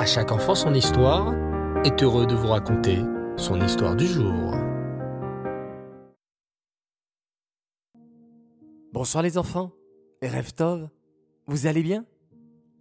[0.00, 1.34] À chaque enfant son histoire
[1.84, 3.00] est heureux de vous raconter
[3.36, 4.54] son histoire du jour.
[8.94, 9.72] Bonsoir les enfants,
[10.56, 10.88] Tov,
[11.46, 12.06] vous allez bien?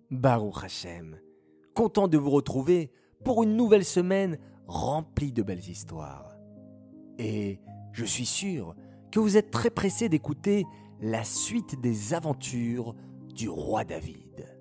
[0.09, 1.19] Baruch Hashem,
[1.75, 2.89] content de vous retrouver
[3.25, 6.37] pour une nouvelle semaine remplie de belles histoires.
[7.17, 7.59] Et
[7.91, 8.75] je suis sûr
[9.11, 10.63] que vous êtes très pressés d'écouter
[11.01, 12.95] la suite des aventures
[13.35, 14.57] du roi David.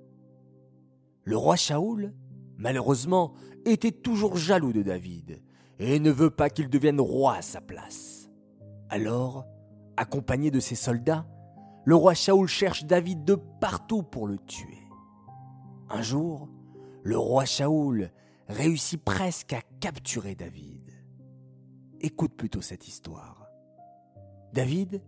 [1.23, 2.15] Le roi Shaoul,
[2.59, 3.33] malheureusement,
[3.65, 5.41] était toujours jaloux de David
[5.79, 8.29] et ne veut pas qu'il devienne roi à sa place.
[8.91, 9.47] Alors,
[9.97, 11.27] accompagné de ses soldats,
[11.85, 14.89] le roi Shaoul cherche David de partout pour le tuer.
[15.89, 16.49] Un jour,
[17.03, 18.11] le roi Shaoul
[18.49, 20.91] réussit presque à capturer David.
[22.01, 23.47] Écoute plutôt cette histoire.
[24.53, 25.03] David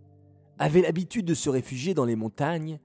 [0.59, 2.79] avait l'habitude de se réfugier dans les montagnes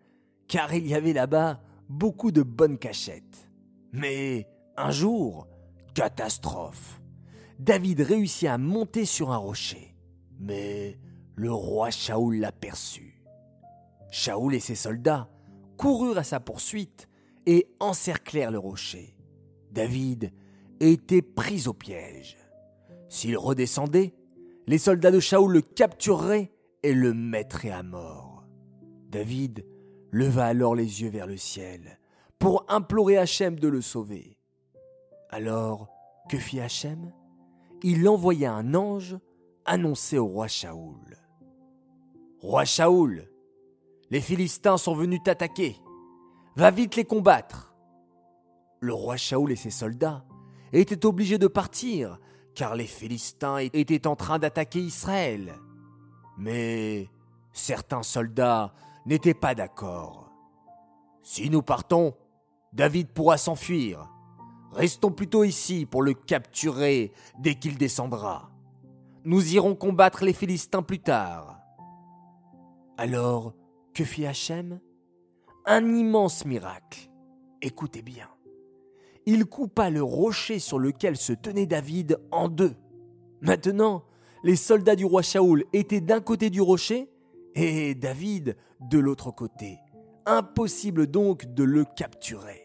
[0.47, 3.49] car il y avait là-bas beaucoup de bonnes cachettes.
[3.91, 4.47] Mais
[4.77, 5.47] un jour,
[5.93, 7.01] catastrophe.
[7.59, 9.95] David réussit à monter sur un rocher.
[10.39, 10.99] Mais
[11.35, 13.23] le roi Shaoul l'aperçut.
[14.11, 15.29] Shaoul et ses soldats
[15.77, 17.07] coururent à sa poursuite
[17.45, 19.15] et encerclèrent le rocher.
[19.71, 20.31] David
[20.79, 22.37] était pris au piège.
[23.09, 24.13] S'il redescendait,
[24.67, 26.51] les soldats de Shaoul le captureraient
[26.83, 28.43] et le mettraient à mort.
[29.09, 29.65] David
[30.11, 31.99] leva alors les yeux vers le ciel
[32.39, 34.34] pour implorer Hachem de le sauver.
[35.29, 35.89] Alors,
[36.29, 37.11] que fit Hachem?
[37.83, 39.17] Il envoya un ange
[39.65, 41.17] annoncer au roi Shaoul.
[42.39, 43.29] Roi Shaoul,
[44.09, 45.77] les Philistins sont venus t'attaquer.
[46.55, 47.75] Va vite les combattre.
[48.79, 50.25] Le roi Shaoul et ses soldats
[50.71, 52.19] étaient obligés de partir,
[52.53, 55.55] car les Philistins étaient en train d'attaquer Israël.
[56.37, 57.09] Mais
[57.51, 58.73] certains soldats
[59.05, 60.29] n'étaient pas d'accord.
[61.23, 62.15] Si nous partons,
[62.73, 64.07] David pourra s'enfuir.
[64.75, 68.51] Restons plutôt ici pour le capturer dès qu'il descendra.
[69.23, 71.59] Nous irons combattre les Philistins plus tard.
[72.97, 73.53] Alors,
[73.93, 74.79] que fit Hachem?
[75.65, 77.09] Un immense miracle.
[77.61, 78.27] Écoutez bien
[79.25, 82.75] il coupa le rocher sur lequel se tenait David en deux.
[83.41, 84.03] Maintenant,
[84.43, 87.09] les soldats du roi Shaoul étaient d'un côté du rocher
[87.55, 89.79] et David de l'autre côté.
[90.25, 92.64] Impossible donc de le capturer.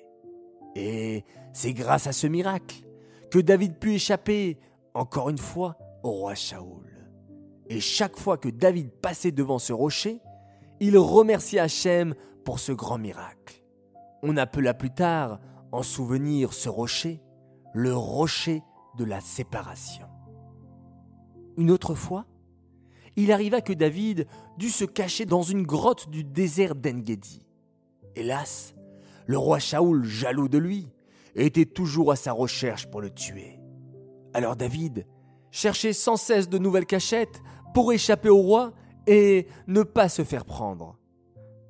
[0.77, 2.85] Et c'est grâce à ce miracle
[3.31, 4.59] que David put échapper,
[4.95, 7.09] encore une fois, au roi Shaoul.
[7.69, 10.21] Et chaque fois que David passait devant ce rocher,
[10.81, 12.15] il remerciait Hachem
[12.45, 13.63] pour ce grand miracle.
[14.23, 15.41] On appela plus tard
[15.73, 17.23] en souvenir ce rocher,
[17.73, 18.63] le rocher
[18.99, 20.07] de la séparation.
[21.57, 22.27] Une autre fois,
[23.17, 24.27] il arriva que David
[24.57, 27.47] dut se cacher dans une grotte du désert d'Engedi.
[28.17, 28.75] Hélas,
[29.31, 30.89] le roi Shaoul, jaloux de lui,
[31.37, 33.61] était toujours à sa recherche pour le tuer.
[34.35, 35.07] Alors David
[35.53, 37.41] cherchait sans cesse de nouvelles cachettes
[37.73, 38.73] pour échapper au roi
[39.07, 40.99] et ne pas se faire prendre.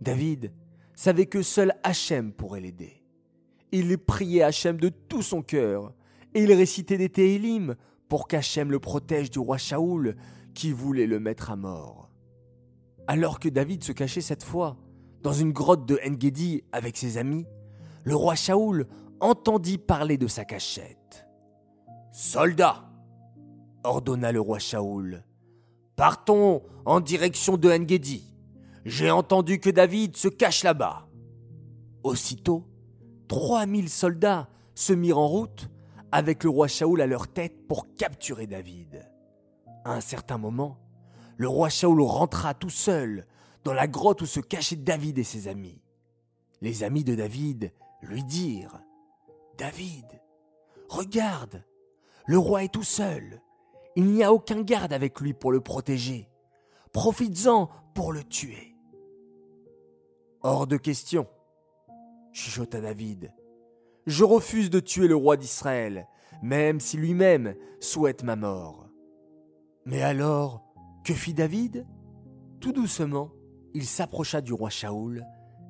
[0.00, 0.54] David
[0.94, 3.04] savait que seul Hachem pourrait l'aider.
[3.72, 5.93] Il priait Hachem de tout son cœur,
[6.32, 7.76] et il récitait des Télim
[8.09, 10.16] pour qu'Hachem le protège du roi Shaoul
[10.54, 12.09] qui voulait le mettre à mort.
[13.06, 14.78] Alors que David se cachait cette fois
[15.22, 17.47] dans une grotte de Engedi avec ses amis,
[18.04, 18.86] le roi Shaoul
[19.20, 21.26] entendit parler de sa cachette.
[22.12, 22.91] Soldats
[23.84, 25.25] ordonna le roi Shaoul.
[25.97, 28.25] Partons en direction de Engedi.
[28.84, 31.06] J'ai entendu que David se cache là-bas.
[32.02, 32.66] Aussitôt,
[33.28, 35.69] 3000 soldats se mirent en route
[36.12, 39.06] avec le roi Shaoul à leur tête pour capturer David.
[39.84, 40.78] À un certain moment,
[41.37, 43.26] le roi Shaoul rentra tout seul
[43.65, 45.82] dans la grotte où se cachaient David et ses amis.
[46.60, 47.72] Les amis de David
[48.03, 48.81] lui dirent
[49.59, 50.06] David,
[50.88, 51.65] regarde,
[52.26, 53.43] le roi est tout seul.
[53.97, 56.28] Il n'y a aucun garde avec lui pour le protéger.
[56.93, 58.76] Profites-en pour le tuer.
[60.43, 61.26] Hors de question,
[62.32, 63.32] chuchota David.
[64.06, 66.08] Je refuse de tuer le roi d'Israël,
[66.43, 68.88] même si lui-même souhaite ma mort.
[69.84, 70.64] Mais alors,
[71.05, 71.87] que fit David?
[72.61, 73.31] Tout doucement,
[73.75, 75.25] il s'approcha du roi Shaoul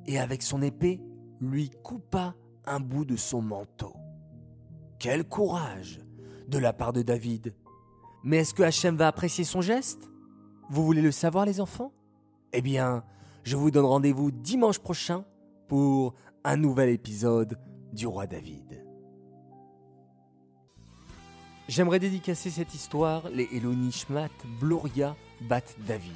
[0.06, 1.00] et avec son épée
[1.40, 2.34] lui coupa
[2.66, 3.94] un bout de son manteau.
[4.98, 6.00] Quel courage
[6.48, 7.54] de la part de David
[8.22, 10.10] Mais est-ce que Hachem va apprécier son geste?
[10.68, 11.92] Vous voulez le savoir les enfants?
[12.52, 13.04] Eh bien,
[13.44, 15.24] je vous donne rendez-vous dimanche prochain
[15.68, 16.14] pour
[16.44, 17.58] un nouvel épisode
[17.92, 18.84] du roi David.
[21.68, 24.28] J'aimerais dédicacer cette histoire, les Elonishmat
[24.60, 26.12] Bloria Bat David.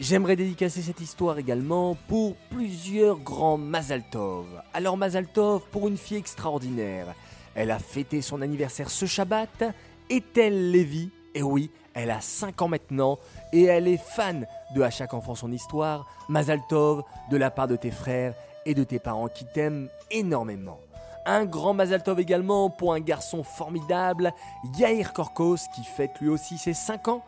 [0.00, 4.46] J'aimerais dédicacer cette histoire également pour plusieurs grands Mazaltov.
[4.74, 7.14] Alors Mazaltov pour une fille extraordinaire.
[7.54, 9.64] Elle a fêté son anniversaire ce Shabbat.
[10.10, 11.10] Est-elle Lévi?
[11.34, 13.18] Et oui, elle a 5 ans maintenant
[13.52, 17.68] et elle est fan de À chaque enfant son histoire, Mazal Tov, de la part
[17.68, 18.34] de tes frères
[18.66, 20.80] et de tes parents qui t'aiment énormément.
[21.26, 24.32] Un grand Mazal Tov également pour un garçon formidable,
[24.78, 27.22] Yair Korkos, qui fête lui aussi ses 5 ans.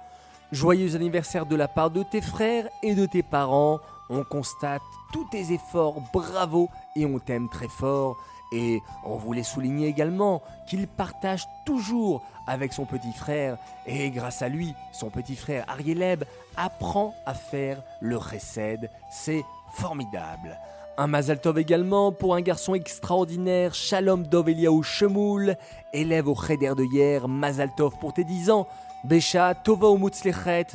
[0.55, 3.81] Joyeux anniversaire de la part de tes frères et de tes parents.
[4.09, 8.17] On constate tous tes efforts, bravo, et on t'aime très fort.
[8.53, 14.49] Et on voulait souligner également qu'il partage toujours avec son petit frère, et grâce à
[14.49, 16.23] lui, son petit frère Arieleb
[16.57, 18.91] apprend à faire le recède.
[19.11, 20.57] C'est formidable.
[20.99, 25.57] Un Mazal Tov également pour un garçon extraordinaire, Shalom Dov Eliaou Shemoul,
[25.93, 28.69] élève au Cheder de hier, Mazal Tov pour tes 10 ans.
[29.05, 30.11] Bécha, Tova ou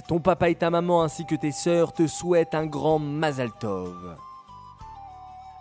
[0.08, 4.16] ton papa et ta maman ainsi que tes sœurs te souhaitent un grand Mazal Tov.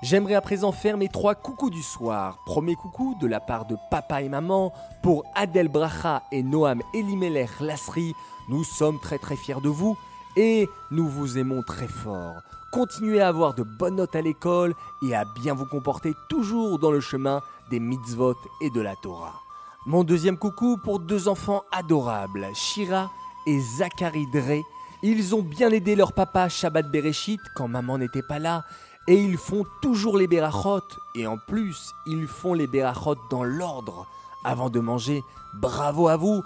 [0.02, 2.36] J'aimerais à présent faire mes trois coucous du soir.
[2.44, 7.58] Premier coucou de la part de papa et maman pour Adel Bracha et Noam Elimelech
[7.60, 8.12] Lasri.
[8.50, 9.96] Nous sommes très très fiers de vous
[10.36, 12.34] et nous vous aimons très fort.
[12.70, 16.90] Continuez à avoir de bonnes notes à l'école et à bien vous comporter toujours dans
[16.90, 19.47] le chemin des mitzvot et de la Torah.
[19.88, 23.10] Mon deuxième coucou pour deux enfants adorables, Shira
[23.46, 24.62] et Zachary Dre.
[25.02, 28.64] Ils ont bien aidé leur papa Shabbat Bereshit quand maman n'était pas là
[29.06, 30.82] et ils font toujours les berachot
[31.14, 34.06] et en plus ils font les berachot dans l'ordre
[34.44, 35.22] avant de manger.
[35.54, 36.42] Bravo à vous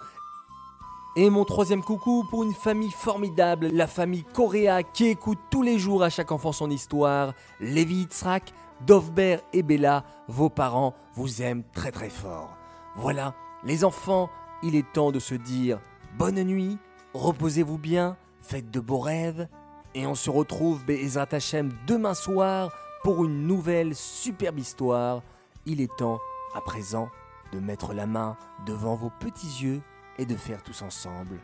[1.17, 5.81] et mon troisième coucou pour une famille formidable, la famille Coréa qui écoute tous les
[5.81, 7.33] jours à chaque enfant son histoire.
[7.59, 8.55] Lévi Itzrak,
[8.87, 12.62] Dovber et Bella, vos parents vous aiment très très fort.
[12.97, 13.35] Voilà,
[13.65, 14.31] les enfants,
[14.63, 15.81] il est temps de se dire
[16.19, 16.79] bonne nuit,
[17.15, 19.49] reposez-vous bien, faites de beaux rêves,
[19.95, 22.71] et on se retrouve Be'ezrat Hashem demain soir
[23.03, 25.23] pour une nouvelle superbe histoire.
[25.67, 26.19] Il est temps
[26.55, 27.09] à présent
[27.53, 28.37] de mettre la main
[28.67, 29.81] devant vos petits yeux
[30.19, 31.39] et de faire tous ensemble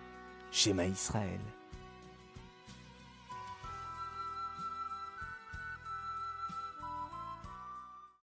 [0.51, 1.41] Schéma Israël.